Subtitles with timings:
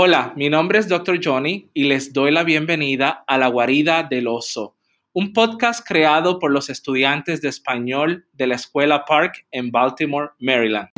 [0.00, 1.18] Hola, mi nombre es Dr.
[1.20, 4.76] Johnny y les doy la bienvenida a La Guarida del Oso,
[5.12, 10.88] un podcast creado por los estudiantes de español de la Escuela Park en Baltimore, Maryland.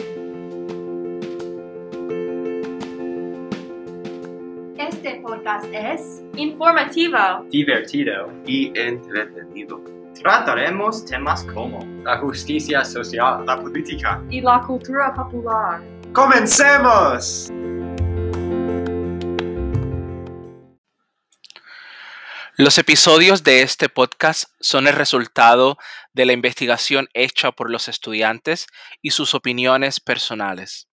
[4.76, 7.16] Este podcast es informativo,
[7.50, 9.82] divertido y entretenido.
[10.22, 15.80] Trataremos temas como la justicia social, la política y la cultura popular.
[16.12, 17.50] ¡Comencemos!
[22.60, 25.78] Los episodios de este podcast son el resultado
[26.12, 28.66] de la investigación hecha por los estudiantes
[29.00, 30.86] y sus opiniones personales.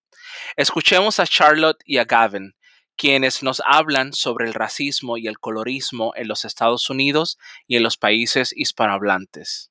[0.56, 2.56] Escuchemos a Charlotte y a Gavin,
[2.96, 7.38] quienes nos hablan sobre el racismo y el colorismo en los Estados Unidos
[7.68, 9.70] y en los países hispanohablantes.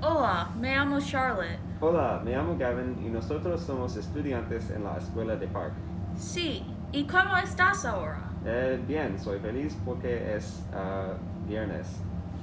[0.00, 1.65] Hola, me llamo Charlotte.
[1.78, 5.74] Hola, me llamo Gavin y nosotros somos estudiantes en la escuela de Park.
[6.16, 8.18] Sí, ¿y cómo estás ahora?
[8.46, 12.00] Eh, bien, soy feliz porque es uh, viernes.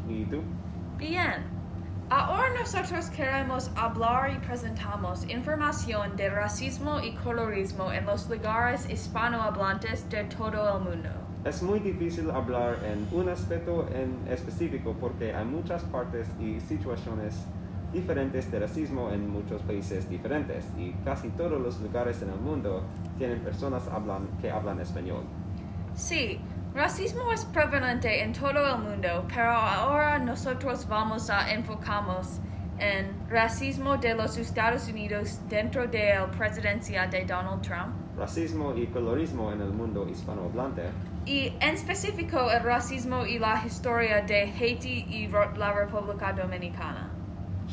[0.07, 0.41] ¿Y tú?
[0.99, 1.45] Bien.
[2.11, 10.07] Ahora nosotros queremos hablar y presentamos información de racismo y colorismo en los lugares hispanohablantes
[10.11, 11.09] de todo el mundo.
[11.43, 17.47] Es muy difícil hablar en un aspecto en específico porque hay muchas partes y situaciones
[17.93, 22.83] diferentes de racismo en muchos países diferentes y casi todos los lugares en el mundo
[23.17, 25.23] tienen personas hablan, que hablan español.
[25.95, 26.39] Sí,
[26.73, 32.39] Racismo es prevalente en todo el mundo, pero ahora nosotros vamos a enfocarnos
[32.79, 37.93] en racismo de los Estados Unidos dentro de la presidencia de Donald Trump.
[38.17, 40.89] Racismo y colorismo en el mundo hispanohablante.
[41.27, 47.07] Y en específico el racismo y la historia de Haití y la República Dominicana.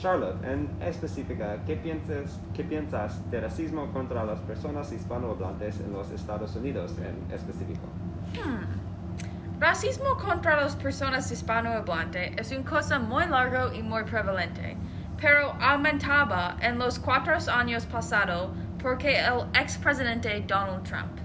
[0.00, 6.10] Charlotte, en específica, ¿qué piensas, ¿qué piensas de racismo contra las personas hispanohablantes en los
[6.10, 7.86] Estados Unidos en específico?
[8.32, 9.60] Hmm.
[9.60, 14.74] Racismo contra las personas hispanohablantes es una cosa muy larga y muy prevalente,
[15.20, 21.18] pero aumentaba en los cuatro años pasados porque el expresidente Donald Trump.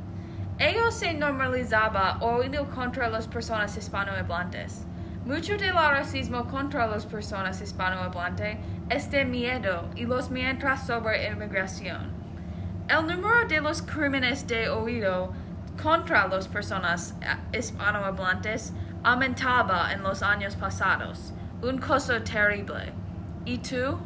[0.60, 4.86] Ello se normalizaba oído contra las personas hispanohablantes.
[5.26, 8.58] Mucho del racismo contra las personas hispanohablantes
[8.90, 12.12] es de miedo y los mientras sobre inmigración.
[12.88, 15.34] El número de los crímenes de oído
[15.82, 18.72] contra las personas eh, hispanohablantes
[19.04, 22.94] aumentaba en los años pasados, un cosa terrible.
[23.46, 23.98] ¿Y tú?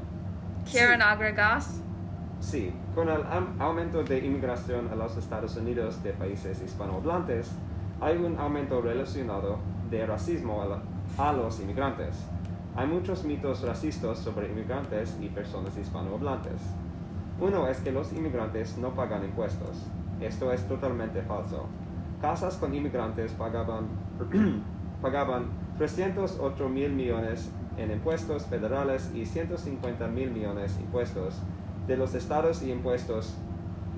[0.72, 1.62] ¿Quieren agregar?
[2.40, 3.26] Sí, con el
[3.60, 7.52] aumento de inmigración a los Estados Unidos de países hispanohablantes,
[8.00, 9.60] hay un aumento relacionado
[9.92, 10.82] de racismo a,
[11.18, 12.16] a los inmigrantes.
[12.76, 16.62] Hay muchos mitos racistas sobre inmigrantes y personas hispanohablantes.
[17.42, 19.86] Uno es que los inmigrantes no pagan impuestos.
[20.22, 21.68] Esto es totalmente falso.
[22.22, 23.88] Casas con inmigrantes pagaban,
[25.02, 31.36] pagaban 308 mil millones en impuestos federales y 150 mil millones impuestos
[31.88, 33.34] de los estados y impuestos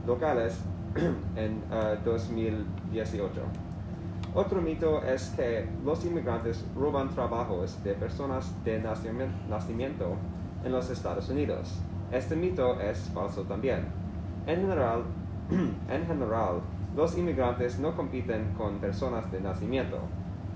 [0.05, 0.59] locales
[1.35, 1.63] en
[2.05, 3.41] 2018.
[4.33, 10.15] Otro mito es que los inmigrantes roban trabajos de personas de nacimiento
[10.63, 11.81] en los Estados Unidos.
[12.11, 13.85] Este mito es falso también.
[14.47, 15.03] En general,
[15.89, 16.61] en general,
[16.95, 19.99] los inmigrantes no compiten con personas de nacimiento,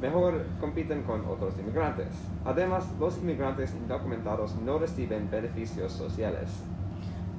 [0.02, 2.10] mejor compiten con otros inmigrantes.
[2.44, 6.50] Además, los inmigrantes indocumentados no reciben beneficios sociales.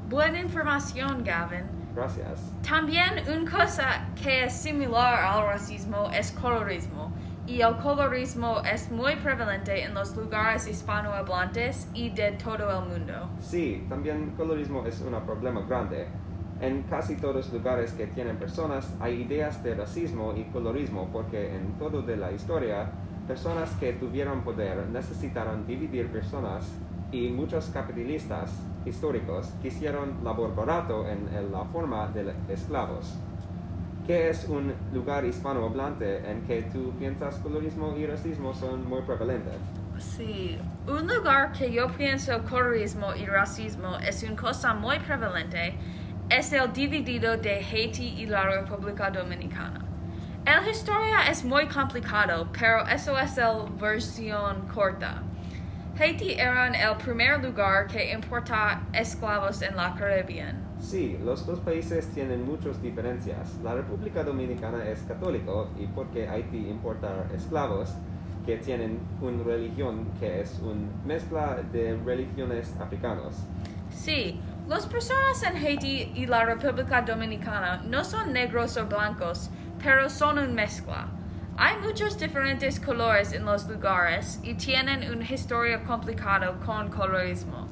[0.08, 1.85] Buena información, Gavin.
[1.96, 2.52] Gracias.
[2.68, 7.10] También una cosa que es similar al racismo es colorismo,
[7.46, 13.30] y el colorismo es muy prevalente en los lugares hispanohablantes y de todo el mundo.
[13.40, 16.06] Sí, también colorismo es un problema grande.
[16.60, 21.54] En casi todos los lugares que tienen personas hay ideas de racismo y colorismo porque
[21.54, 22.90] en todo de la historia,
[23.26, 26.66] personas que tuvieron poder necesitaron dividir personas
[27.12, 28.52] y muchos capitalistas
[28.84, 33.14] históricos quisieron labor barato en, la forma de esclavos.
[34.06, 39.56] ¿Qué es un lugar hispanohablante en que tú piensas colorismo y racismo son muy prevalentes?
[39.98, 45.74] Sí, un lugar que yo pienso colorismo y racismo es una cosa muy prevalente
[46.28, 49.80] es el dividido de Haití y la República Dominicana.
[50.44, 55.22] La historia es muy complicado, pero eso es la versión corta.
[55.98, 60.62] Haití era el primer lugar que importa esclavos en la Caribbean.
[60.78, 63.56] Sí, los dos países tienen muchas diferencias.
[63.64, 67.94] La República Dominicana es católico y porque Haití importa esclavos,
[68.44, 73.34] que tienen una religión que es una mezcla de religiones africanos.
[73.90, 74.38] Sí,
[74.68, 79.48] las personas en Haití y la República Dominicana no son negros o blancos,
[79.82, 81.08] pero son una mezcla.
[81.58, 87.66] Hay muchos diferentes colores en los lugares y tienen una historia complicada con colorismo.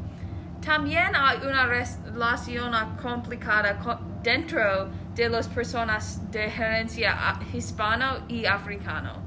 [0.65, 2.73] También hay una relación
[3.03, 9.23] complicada co- dentro de las personas de herencia a- hispano y africano.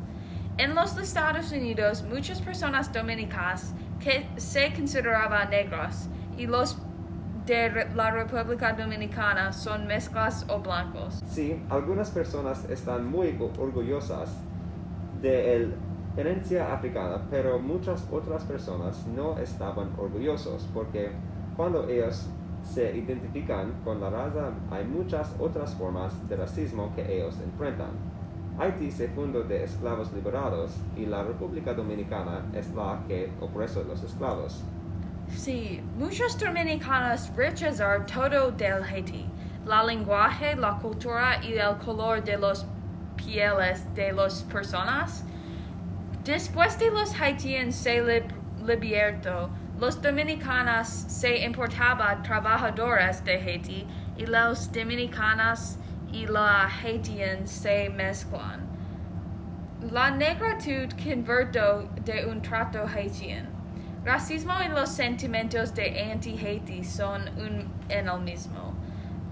[0.57, 6.75] En los Estados Unidos, muchas personas dominicanas que se consideraban negros y los
[7.47, 11.23] de la República Dominicana son mezclas o blancos.
[11.27, 14.29] Sí, algunas personas están muy orgullosas
[15.21, 21.11] de la herencia africana, pero muchas otras personas no estaban orgullosos porque
[21.55, 22.27] cuando ellos
[22.63, 27.91] se identifican con la raza hay muchas otras formas de racismo que ellos enfrentan.
[28.59, 33.83] Haití se fundó de esclavos liberados y la República Dominicana es la que opresó a
[33.83, 34.63] los esclavos.
[35.29, 39.25] Sí, muchos dominicanos rechazaron todo del Haití,
[39.65, 42.65] la lenguaje, la cultura y el color de los
[43.17, 45.23] pieles de las personas.
[46.23, 48.33] Después de los haitianos se lib-
[48.65, 53.85] libertó, los dominicanos se importaban trabajadores de Haití
[54.17, 55.77] y los dominicanos
[56.11, 56.49] y los
[56.83, 58.65] haitianos se mezclan.
[59.91, 63.56] La negritud convirtió de un trato haitiano.
[64.07, 68.73] Racismo y los sentimientos de anti-Haiti son un en el mismo.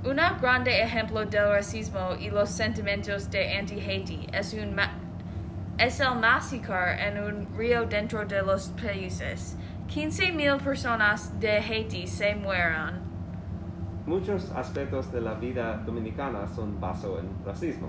[0.03, 4.53] Un grande ejemplo del racismo y los sentimientos de anti-Haiti es,
[5.77, 9.57] es el masacre en un río dentro de los países.
[9.87, 12.99] 15.000 personas de Haití se mueran.
[14.05, 17.87] Muchos aspectos de la vida dominicana son basados en racismo.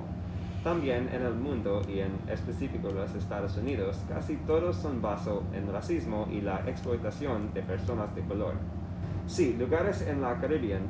[0.66, 5.72] También en el mundo y en específico los Estados Unidos, casi todos son basados en
[5.72, 8.54] racismo y la explotación de personas de color.
[9.28, 10.82] Sí, lugares en la Caribbean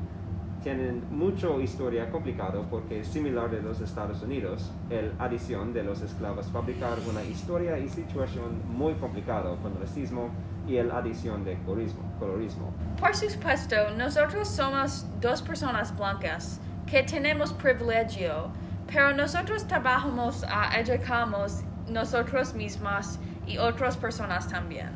[0.62, 6.46] tienen mucha historia complicada porque similar de los Estados Unidos, el adición de los esclavos
[6.46, 10.30] fabricar una historia y situación muy complicada con racismo
[10.66, 12.00] y el adición de colorismo.
[12.18, 12.72] colorismo.
[12.98, 18.50] Por supuesto, nosotros somos dos personas blancas que tenemos privilegio,
[18.92, 24.90] pero nosotros trabajamos a educamos nosotros mismas y otras personas también.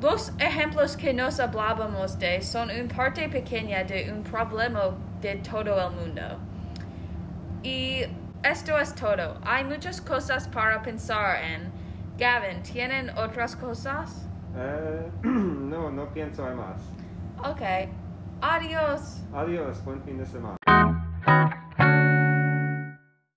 [0.00, 5.88] Los ejemplos que nos hablábamos de son una parte pequeña de un problema de todo
[5.88, 6.38] el mundo.
[7.62, 8.02] Y
[8.42, 9.38] esto es todo.
[9.42, 11.72] Hay muchas cosas para pensar en.
[12.18, 14.28] Gavin, ¿tienen otras cosas?
[14.56, 16.80] Eh, no, no pienso hay más.
[17.38, 17.62] Ok.
[18.42, 19.22] Adiós.
[19.32, 20.56] Adiós, buen fin de semana.